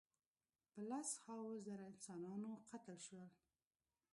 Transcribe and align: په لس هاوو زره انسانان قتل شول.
په 0.71 0.79
لس 0.89 1.09
هاوو 1.25 1.61
زره 1.65 1.83
انسانان 1.93 2.41
قتل 2.69 2.97
شول. 3.05 3.27